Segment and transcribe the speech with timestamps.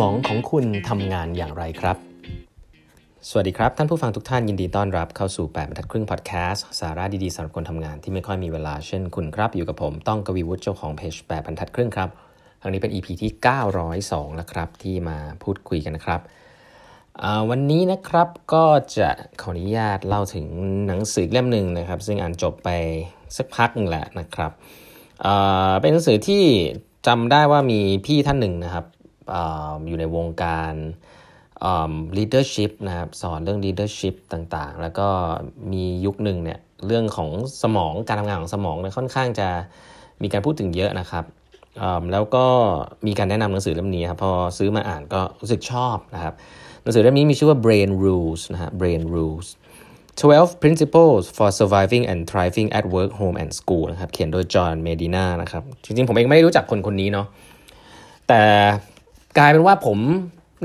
[0.00, 1.96] มองของคุณทำงานอย่างไรครับ
[3.28, 12.08] สวัสดีครับ ท่านผู้ฟังทุกท่านยินดีต้อนรับเข้าสู่ 8บรรทัดครึ่งพอดแคสต์สาระดีๆสำหรับคนทำงานที่ไม่ค่อยมีเวลาเช่นคุณครับ อยู่กับผมต้องกวีวุฒิเจ้าของเพจ8บรรทัดครึ่งครับ
[12.60, 13.30] ครั้งนี้เป็น EP ที่
[13.84, 16.20] 902 แล้วครับ ที่มาพูดคุยกันนะครับ
[17.50, 18.64] วันนี้นะครับก็
[18.96, 19.08] จะ
[19.40, 20.46] ขออนุญาตเล่าถึง
[20.86, 22.68] หนังสือเล่มหนึ่งนะครับ ซึ่งอ่านจบไป
[23.36, 24.52] สักพักหนึ่งแหละนะครับ
[25.80, 26.42] เป็นหนังสือที่
[27.06, 28.86] จำได้ว่ามีพี่ท่านหนึ่งนะครับ
[29.86, 30.74] อยู่ในวงการ
[32.16, 35.08] leadership นะครับสอนเรื่อง leadership ต่างๆ แล้วก็
[35.72, 37.30] มียุคหนึ่งเนี่ยเรื่องของ
[37.62, 39.48] สมองการทำงานของสมองเนี่ยค่อนข้างจะ
[40.22, 41.24] มีการพูดถึงเยอะนะครับ
[42.12, 42.46] แล้วก็
[43.06, 46.34] มีการแนะนำหนังสือเล่มนี้ครับพอซื้อมาอ่านก็รู้สึกชอบนะครับ
[46.82, 49.48] หนังสือเล่มนี้มีชื่อว่า Brain Rules นะฮะ Brain Rules
[50.20, 57.26] 12 Principles for Surviving and Thriving at Work Home and School นะครับเขียนโดยจอห์นเมดินานะครับจริงๆ ผมเองไม่ได้รู้จักคนคนนี้เนาะ
[58.28, 58.42] แต่
[59.38, 59.98] กลายเป็นว่าผม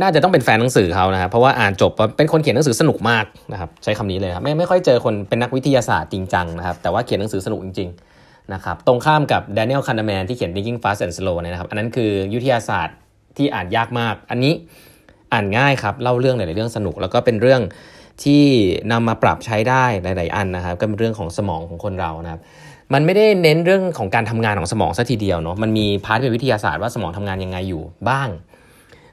[0.01, 12.95] น่าจะต้องเป็นแฟนหนังสือเขานะครับเพราะว่าอ่านจบเป็นคนเขียนหนังสือสนุกมากนะครับใช้คำนี้เลยครับไม่ไม่ค่อยเจอคนเป็นนักวิทยาศาสตร์จริงจังนะครับแต่ว่าเขียนหนังสือสนุกจริงๆนะครับตรงข้ามกับแดเนียลคานแมนที่เขียน Thinking Fast and Slow เนี่ยนะครับอันนั้นคือวิทยาศาสตร์
[13.37, 14.53] ที่อ่านยากมาก อันนี้
[15.33, 17.61] อ่านง่ายครับเล่าเรื่องหลายๆเรื่องสนุก แล้วก็เป็นเรื่อง
[18.23, 18.43] ที่
[18.91, 22.41] นำมาปรับใช้ได้หลาย ๆ อันนะครับก็เป็นเรื่องของสมองของคนเรานะครับ
[22.93, 28.29] มันไม่ได้เน้นเรื่องของการทำงานของสมองซะทีเดียวเนาะมันมี part เป็นวิทยาศาสตร์ว่าสมองทำงานยังไงอยู่บ้าง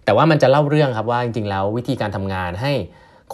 [0.04, 2.72] แต่ว่ามันจะเล่าเรื่องครับว่าจริงๆแล้ววิธีการทำงานให้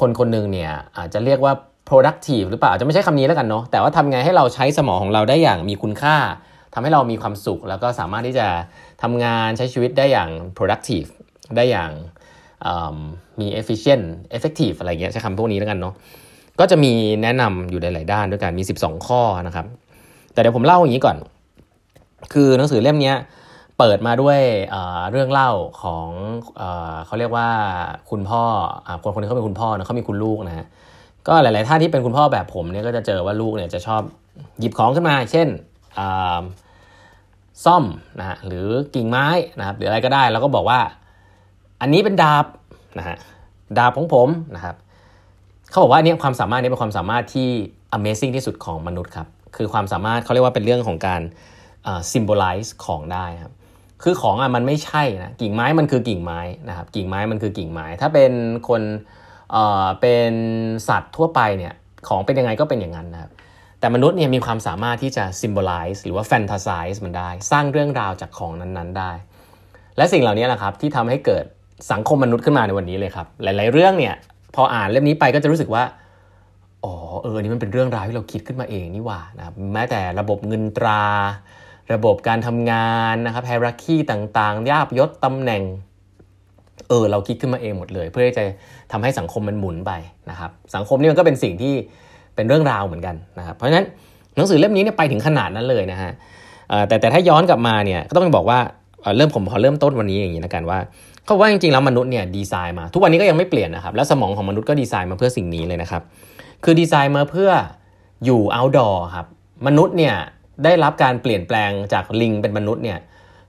[0.00, 1.52] คนคนหนึ่งเนี่ยอาจจะเรียกว่า
[1.88, 6.16] productive หรือเปล่าอาจจะไม่ใช่คำนี้แล้วกันเนาะแต่ว่าทำไงให้เราใช้สมองของเราได้อย่างมีคุณค่า
[6.74, 8.46] ทำให้เรามีความสุข แล้วก็สามารถที่จะ
[9.02, 11.08] ทำงานใช้ชีวิตได้อย่าง productive
[11.56, 11.90] ได้อย่าง
[13.40, 14.04] มี efficient
[14.36, 15.94] effective อะไรเงี้ยใช้คำพวกนี้แล้วกันเนาะ
[16.60, 19.66] ก็จะมีแนะนำอยู่ในหลายด้านด้วยกันมี 12 ข้อนะครับ
[20.32, 21.16] แต่เดี๋ยวผมเล่าอย่างนี้ก่อน
[22.32, 23.12] คือหนังสือเล่มนี้
[23.80, 24.40] เปิดมาด้วย
[25.10, 25.50] เรื่องเล่า
[25.82, 26.06] ของ
[27.06, 27.48] เขาเรียกว่า
[28.10, 28.42] คุณพ่อ
[29.02, 30.66] คนคนนี้เขาเป็นคุณพ่อนะเขามีคุณลูกนะฮะ
[31.28, 34.02] ก็หลาย ๆ ท่านที่เป็นคุณพ่อแบบผมเนี่ยก็จะเจอว่าลูกเนี่ยจะชอบ
[34.58, 35.48] หยิบของขึ้นมา เช่น
[37.64, 37.84] ซ่อม
[38.18, 39.26] นะฮะหรือกิ่งไม้
[39.58, 40.80] นะครับหรืออะไรก็ได้ แล้วก็บอกว่า
[41.80, 42.46] อันนี้เป็นดาบ
[42.98, 43.16] นะฮะ
[43.78, 44.76] ดาบของผมนะครับ
[45.70, 47.48] เขาบอกว่าอันนี้ความสามารถนี้เป็นความสามารถที่
[47.96, 51.20] Amazing ที่สุดของมนุษย์ครับคือความสามารถเขาเรียกว่าเป็นเรื่องของการ
[52.12, 53.54] symbolize ของได้ครับ
[54.02, 58.32] คือของอะมันไม่ใช่นะกิ่งไม้มันคือกิ่งไม้นะครับกิ่งไม้มันคือกิ่งไม้ ถ้าเป็น
[58.68, 58.82] คน
[59.52, 60.32] เอ่อเป็น
[60.88, 61.74] สัตว์ทั่วไปเนี่ย
[62.08, 63.30] ของเป็นยังไงก็เป็นอย่างนั้นนะครับ
[63.80, 69.12] แต่มนุษย์เนี่ยมีความสามารถที่จะ symbolize หรือว่า fantasize มันได้ สร้างเรื่องราวจากของนั้นๆได้
[69.96, 71.44] และสิ่งเหล่านี้แหละครับที่ทำให้เกิด
[71.92, 74.14] สังคมมนุษย์ขึ้นมาในวันนี้เลยครับ หลาย ๆ เรื่องเนี่ย
[74.54, 75.84] พออ่านเล่มนี้ไปก็จะรู้สึกว่า
[76.84, 81.02] อ๋อเออนี่มันเป็นเรื่องราวที่เราคิดขึ้นมาเองนี่ว่านะครับแม้แต่ระบบเงินตรา
[81.92, 85.62] ระบบการทำงานนะครับไฮรักีต่างๆ ยาบยศตำแหน่ง
[86.88, 88.44] เออ เราคิดขึ้นมาเองหมดเลย เพื่อจะ
[88.92, 89.92] ทำให้สังคมมันหมุนไป
[90.30, 91.74] นะครับ สังคมนี่มันก็เป็นสิ่งที่
[92.34, 93.86] เป็นเรื่องราวเหมือนกันนะครับ เพราะฉะนั้น
[94.36, 96.10] หนังสือเล่มนี้เนี่ยไปถึงขนาดนั้นเลยนะฮะ
[96.88, 98.58] แต่แต่ถ้าย้อนกลับมาเนี่ยก็ต้องบอกว่า
[99.16, 100.78] เริ่มผมพอเริ่มต้นวันนี้อย่างนี้นะกันว่า
[101.24, 106.02] เขาว่าจริงๆแล้วมนุษย์เนี่ยดีไซน์มา ทุกวันนี้ก็ยังไม่เปลี่ยนนะครับ แล้วสมองของมนุษย์ก็ดีไซน์มาเพื่อสิ่งนี้เลยนะครับ
[106.64, 107.50] คือดีไซน์มาเพื่อ
[108.24, 109.26] อยู่ outdoor ครับ
[109.66, 110.14] มนุษย์เนี่ย
[110.64, 112.98] ได้รับการเปลี่ยนแปลงจากลิงเป็นมนุษย์เนี่ย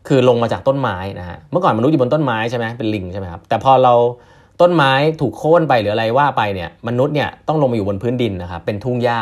[0.08, 3.94] คือลงมาจากต้นไม้นะฮะเมื่อก่อนมนุษย์อยู่บนต้นไม้ใช่ไหมเป็นลิงใช่ไหมครับแต่พอเรา
[4.62, 4.92] ต้นไม้
[5.22, 9.22] ถูกโค่นไปหรืออะไรว่าไปเนี่ยมนุษย์เนี่ยต้องลงมาอยู่บนพื้นดินนะครับเป็นทุ่งหญ้า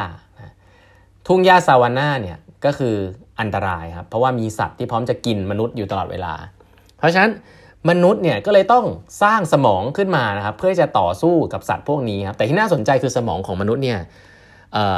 [1.27, 2.95] ทุ่งหญ้าซาวาน่าเนี่ยก็คือ
[3.39, 6.33] อันตรายครับเพราะว่ามีสัตว์ที่พร้อมจะกินมนุษย์อยู่ตลอดเวลา
[6.97, 7.31] เพราะฉะนั้น
[7.89, 8.85] มนุษย์เนี่ยก็เลยต้อง
[9.23, 13.99] สร้างสมองขึ้นมานะครับเพื่อจะต่อสู้กับสัตว์พวกนี้ครับแต่ที่น่าสนใจคือสมองของมนุษย์เนี่ย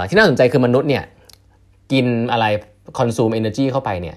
[0.10, 1.04] ที่น่าสนใจคือมนุษย์เนี่ย
[1.92, 2.46] กินอะไร
[2.98, 4.16] consume energy เข้าไปเนี่ย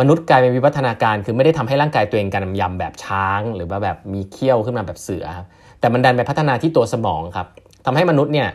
[0.00, 5.46] มนุษย์กลายเป็นวิวัฒนาการ คือไม่ได้ทำให้ร่างกายตัวเองกำยำแบบช้าง หรือว่าแบบมีเขี้ยวขึ้นมาแบบเสือครับ
[5.80, 7.46] แต่มันดันไปพัฒนาที่ตัวสมองครับ
[7.86, 8.48] ทำให้มนุษย์เนี่ย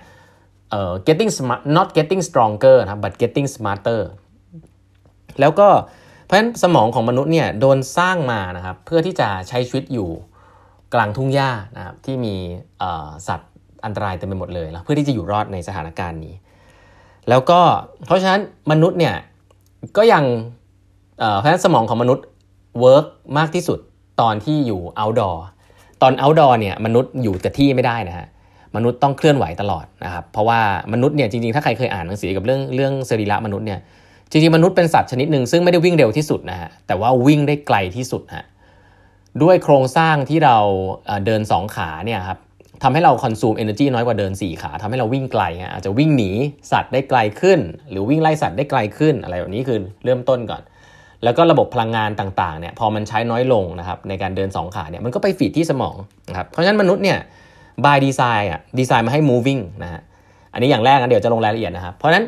[0.72, 4.02] เอ่อ getting smart not getting stronger นะครับ but getting smarter
[5.40, 5.70] แล้วก็
[6.26, 10.10] เพราะฉะนั้นสมองของมนุษย์เนี่ยโดนสร้างมานะครับเพื่อที่จะใช้ชีวิตอยู่
[10.94, 12.36] กลางทุ่งหญ้านะครับที่มี
[13.28, 13.52] สัตว์
[13.86, 16.36] อันตรายเต็มไปหมดเลยแล้วเพื่อที่จะอยู่รอดในสถานการณ์นี้
[17.30, 17.60] แล้วก็
[18.06, 18.42] เพราะฉะนั้น
[18.72, 19.16] มนุษย์เนี่ย
[19.98, 20.24] ก็ยัง
[21.38, 22.26] เพราะฉะนั้นสมองของมนุษย์
[22.80, 23.06] เวิร์ก
[23.38, 23.80] มากที่สุด
[24.22, 25.38] ตอนที่อยู่ outdoor
[26.02, 28.28] ตอน outdoor เนี่ยมนุษย์อยู่กับที่ไม่ได้นะฮะ
[28.76, 30.60] มนุษย์ต้องเคลื่อนไหวตลอดนะครับเพราะว่า
[30.94, 33.80] มนุษย์เนี่ยจริงๆถ้าใครเคยอ่านหนังสือกับเรื่องเรื่องสรีระมนุษย์เนี่ย
[34.32, 38.46] จริงๆมนุษย์เป็นสัตว์ชนิดหนึ่งซึ่งไม่ได้วิ่งเร็วที่สุดนะฮะแต่ว่าวิ่งได้ไกลที่สุดฮะ
[39.44, 40.58] ด้วยโครงสร้างที่เรา
[41.26, 42.40] เดิน2ขาเนี่ยครับ
[42.84, 46.32] ทำให้เราคอนซูมเอเนอร์จีน้อยกว่าเดิน 4 ขาทำให้เราวิ่งไกลฮะอาจจะวิ่งหนี
[46.72, 47.60] สัตว์ได้ไกลขึ้น
[47.90, 50.62] หรือวิ่งไล่สัตว์ได้ไกลขึ้น อะไรแบบนี้คือเริ่มต้นก่อน
[51.24, 55.96] แล้วก็ระบบพลังงานต่างๆเนี่ยพอมันใช้น้อยลงนะครับในการเดิน 2 ขาเนี่ยมันก็ไปฟีดที่สมอง
[56.30, 57.18] นะครับเพราะฉะนั้นมนุษย์เนี่ย
[57.86, 60.02] by design อะดีไซน์มาให้ moving นะฮะ
[60.54, 62.26] อันนี้อย่างแรกนะเดี๋ยวจะลงรายละเอียดนะครับเพราะฉะนั้น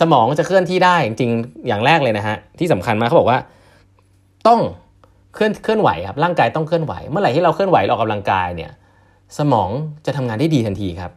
[0.00, 3.38] สมองจะเคลื่อนที่ได้จริงๆอย่างแรกเลยนะฮะที่สำคัญมากเขาบอกว่า
[4.48, 4.60] ต้อง
[5.34, 8.70] เคลื่อนเคลื่อนไหวครับร่างกายต้องเคลื่อนไหว เมื่อไหร่ที่เราเคลื่อนไหวออกกำลังกายเนี่ย
[9.38, 9.70] สมอง
[10.06, 11.12] จะทำงานได้ดีทันทีครับ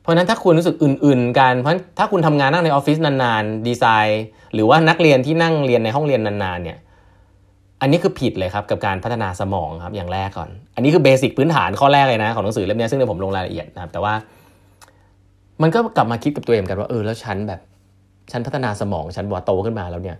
[0.00, 4.22] เพราะฉะนั้นถ้าคุณรู้สึกอื่น ๆ กัน เพราะถ้าคุณทำงานนั่งในออฟฟิศนานๆ ดีไซน์
[4.54, 6.78] หรือว่านักเรียนที่นั่งเรียนในห้องเรียนนานๆเนี่ย
[7.80, 14.14] อันนี้คือผิดเลยครับกับการพัฒนาสมองครับอย่างแรกก่อน อันนี้คือเบสิกพื้นฐานข้อแรกเลยนะของหนังสือเล่มนี้ซึ่งเดี๋ยวผมลงรายละเอียดนะครับ แต่ว่า
[15.62, 17.60] มันก็กลับมาคิดกับตัวเองกันว่าเออแล้วฉันแบบ
[18.32, 20.16] ฉันพัฒนาสมองฉันว่าโตขึ้นมาแล้วเนี่ย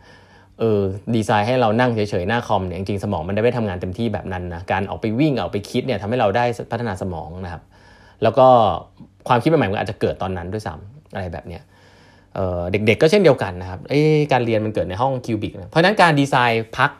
[0.60, 0.80] เออ
[1.14, 7.62] ดีไซน์ให้เรานั่งเฉยๆหน้าคอมเนี่ยจริงๆสมองมันได้ไม่ทำงานเต็มที่แบบนั้นนะการออกไปวิ่งออกไปคิดเนี่ยทำให้เราได้พัฒนาสมองนะครับ
[8.22, 8.46] แล้วก็
[9.28, 11.62] ความคิดใหม่ๆมันอาจจะเกิดตอนนั้นด้วยซ้ำอะไรแบบเนี้ย
[12.70, 13.80] เด็กๆก็เช่นเดียวกันนะครับ
[14.32, 16.90] การเรียนมันเกิดในห้อง cubic นะเพราะฉะนั้นการดีไซน์พัก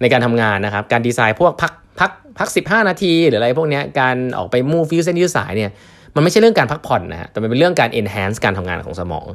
[0.00, 5.70] ในการทำงานนะครับ การดีไซน์พวกพักพักพัก 15 นาที หรืออะไรพวกนี้การออกไป move ยืดเส้นยืดสายเนี่ย
[6.14, 9.26] มันไม่ใช่เรื่องการพักผ่อนนะฮะแต่มันเป็นเรื่องการ enhance การทำงานของสมอง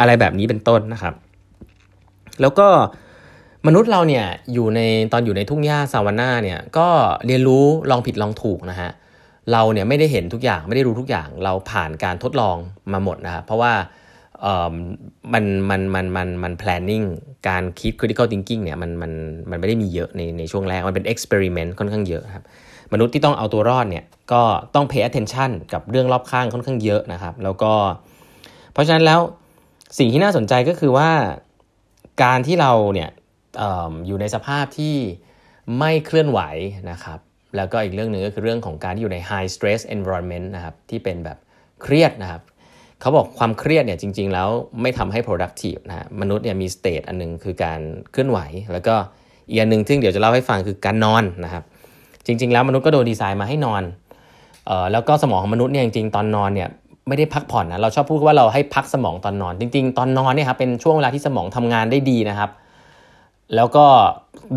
[0.00, 1.14] อะไรแบบนี้เป็นต้นนะครับ
[2.40, 2.68] แล้วก็
[3.66, 4.80] มนุษย์เราเนี่ยอยู่ใน
[5.12, 6.88] ตอนอยู่ในทุ่งหญ้าซาวาน่าเนี่ยก็
[7.26, 8.90] เรียนรู้ลองผิดลองถูกนะฮะ
[9.52, 12.56] เราเนี่ยไม่ได้เห็นทุกอย่างไม่ได้รู้ทุกอย่างเราผ่านการทดลอง
[12.92, 13.72] มาหมดนะครับเพราะว่า
[15.32, 17.06] มันมันมันมันมัน planning
[17.48, 19.12] การคิด critical thinking เนี่ยมันมัน
[19.50, 22.44] มันไม่ได้มีเยอะในในช่วงแรก มันเป็น experiment ค่อนข้างเยอะครับ
[22.92, 24.42] มนุษย์ที่ต้องเอาตัวรอดเนี่ยก็
[24.74, 27.72] ต้อง pay attention กับเรื่องรอบข้างค่อนข้างเยอะนะครับ แล้วก็
[28.72, 29.20] เพราะฉะนั้นแล้ว
[29.98, 31.10] สิ่งที่น่าสนใจก็คือว่า
[32.22, 33.10] การที่เราเนี่ย
[33.62, 33.64] อ
[34.06, 34.96] อยู่ในสภาพที่
[35.78, 36.40] ไม่เคลื่อนไหว
[36.90, 37.18] นะครับ
[37.56, 41.38] แล้วก็อีกเรื่องหนึ่งก็คือเรื่องของการที่อยู่ใน high stress environment นะครับที่เป็นแบบ
[41.82, 42.42] เครียดนะครับ
[43.00, 44.48] เขาบอกความเครียดเนี่ยจริง ๆ แล้ว
[44.82, 47.80] ไม่ทำให้ productive นะมนุษย์เนี่ยมี state อันนึงคือการ
[48.12, 48.38] เคลื่อนไหว
[48.72, 48.94] แล้วก็
[49.48, 51.64] อีกอันหนึ่งซึ่เดี๋ยวจะเล่าให้ฟังคือการนอนนะครับ
[52.26, 53.82] จริง ๆ แล้วมนุษย์ก็โดนดีไซน์มาให้นอน
[54.70, 56.68] ออแล้วก็สมองของมนุษย์เนี่ยจริงๆตอนนอนเนี่ย
[57.08, 62.50] ไม่ได้พักผ่อนนะเราชอบพูดว่าเราให้พักสมองตอนนอน จริง ๆ ตอนนอนเนี่ยครับเป็นช่วงเวลาที่สมองทำงานได้ดีนะครับ
[63.56, 63.86] แล้วก็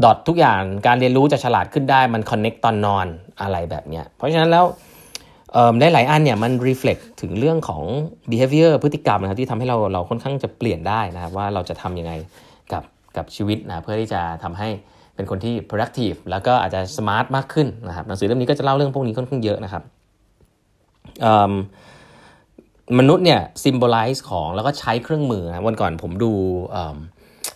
[0.03, 3.07] ดอททุกอย่างการเรียนรู้จะฉลาดขึ้นได้มันคอนเน็กตอนนอน
[3.41, 4.65] อะไรแบบเนี้ยเพราะฉะนั้นแล้ว
[5.79, 7.83] ได้หลายอันเนี่ยมัน reflect ถึงเรื่องของ
[8.29, 12.13] behavior พฤติกรรมนะครับที่ทำให้เราเราค่อนข้างจะเปลี่ยนได้นะครับว่าเราจะทำยังไง
[12.71, 12.83] กับ
[13.17, 14.69] กับชีวิตนะเพื่อที่จะทำให้
[15.15, 19.83] เป็นคนที่ productive แล้วก็อาจจะ smart มากขึ้นนะครับหนังสือเล่มนี้ก็จะเล่าเรื่องพวกนี้ค่อนข้างเยอะนะครับ
[22.99, 26.31] มนุษย์เนี่ย symbolize ของแล้วก็ใช้เครื่องมือนะวันก่อนผมดู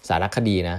[0.08, 0.78] สารคดีนะ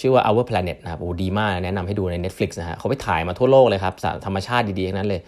[0.00, 3.94] ชื่อว่า Our Planet นะครับโอ้ดีมากแนะนำให้ดูใน Netflix นะฮะเขาไปถ่ายมาทั่วโลกเลยครับ
[4.24, 5.20] ธรรมชาติดีๆทั้งนั้นเลย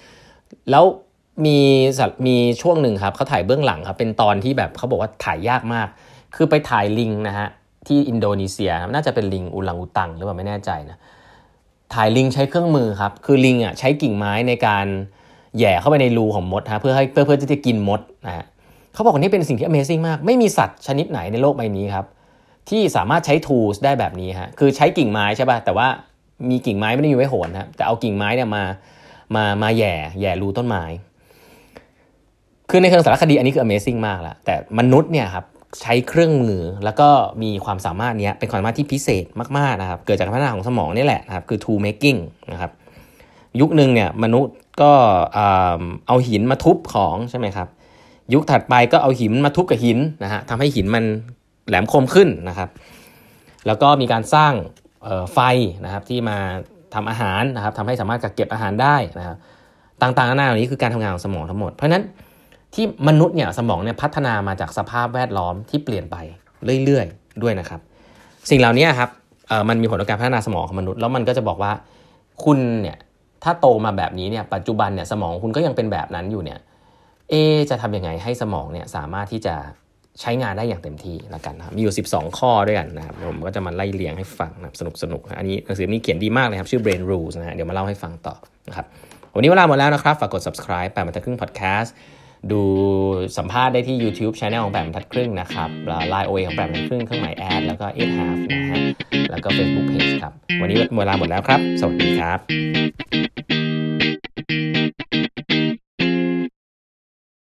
[0.71, 0.85] แล้ว
[1.45, 1.59] มี
[2.27, 5.89] มีช่วงหนึ่งครับเขาถ่ายเบื้องหลังครับเป็นตอนที่แบบเขาบอกว่าถ่ายยากมาก
[6.37, 7.49] คือไปถ่ายลิงนะฮะ
[7.87, 10.99] ที่อินโดนีเซียน่าจะเป็นลิงอุลังอุตังหรือเปล่าไม่แน่ใจนะ
[11.95, 14.87] ถ่ายลิงใช้เครื่องมือครับคือลิงอะใช้กิ่งไม้ในการ
[15.59, 18.45] แย่เข้าไปในรูของมดฮะเพื่อให้เพื่อเพื่อที่จะกินมดนะฮะ
[18.95, 22.07] เขาบอกว่านี่เป็นสิ่งที่ Amazing มาก ไม่มีสัตว์ชนิดไหนในโลกใบนี้ครับ
[22.69, 25.87] ที่สามารถใช้ tools ได้แบบนี้ฮะคือใช้กิ่งไม้ใช่ป่ะแต่ว่า
[26.51, 28.65] มีกิ่งไม้ไม่ได้มีไว้โหนนะแต่เอากิ่งไม้เนี่ยมา
[29.37, 30.85] มามาแย่แย่รูต้นไม้
[32.71, 35.45] คือในเชิงสารคดีอันนี้คือ amazing มากละแต่มนุษย์เนี่ยครับ
[35.83, 37.09] ใช้เครื่องมือแล้วก็
[37.43, 39.25] มีความสามารถเนี้ยเป็นความสามารถที่พิเศษ
[39.59, 42.19] มากๆนะครับ เกิดจากการพัฒนาของสมองนี่แหละนะครับคือ tool making
[42.53, 42.71] นะครับ
[43.61, 44.93] ยุคหนึ่งเนี่ยมนุษย์ก็
[46.09, 47.69] เอาหินมาทุบของใช่ไหมครับ
[48.33, 51.05] ยุคถัดไปก็เอาหินมาทุบกับหินนะฮะทำให้หินมัน
[51.69, 52.69] แหลมคมขึ้นนะครับ
[53.67, 54.53] แล้วก็มีการสร้าง
[55.33, 55.39] ไฟ
[55.85, 56.39] นะครับที่มา
[56.95, 59.37] ทำอาหารนะครับทำให้สามารถกักเก็บอาหารได้นะครับ
[60.03, 62.05] ต่างๆนานาเหล่านี้คือการทำงานของสมองทั้งหมด เพราะฉะนั้น
[62.75, 66.17] ที่มนุษย์เนี่ยสมองเนี่ยพัฒนามาจากสภาพแวดล้อมที่เปลี่ยนไป
[66.85, 67.81] เรื่อยๆ ด้วยนะครับ
[68.51, 69.11] สิ่งเหล่านี้ครับ
[69.69, 71.73] มันมีผลต่อการพัฒนาสมองของมนุษย์แล้วมันก็จะบอกว่า
[72.45, 72.97] คุณเนี่ย
[73.45, 76.59] ถ้าโตมาแบบนี้เนี่ยปัจจุบันเนี่ยสมองคุณก็ยังเป็นแบบนั้นอยู่เนี่ย
[77.31, 77.35] เอ
[77.71, 79.55] จะทำยังไงให้สมองเนี่ยสามารถที่จะ
[80.21, 88.37] ใช้งานได้อย่างเต็มที่ละกันนะมีอยู่ 12 ข้อด้วยกันนะครับผมก็จะมาไล่เลียงให้ฟังนะสนุกสนุกอันนี้หนังสือนี้เขียนดีมากเลยครับชื่อ Brain Rules นะฮะเดี๋ยวมาเล่าให้ฟังต่อ
[88.69, 88.87] นะครับ
[89.35, 91.91] วันนี้เวลาหมดแล้วนะครับ ฝากกด subscribe แปดบรรทัดครึ่ง podcast
[92.53, 92.63] ดู
[93.39, 95.71] สัมภาษณ์ได้ที่ YouTube Channel ของแปดบรรทัดครึ่งนะครับ
[96.09, 98.79] ไลน์โอเอของแปดบรรทัดครึ่งเครื่องหมายแอดแล้วก็ eight half นะฮะ
[99.31, 103.68] แล้วก็ Facebook Page ครับ วันนี้เวลาหมดแล้วครับ สวัสดีครับ thank you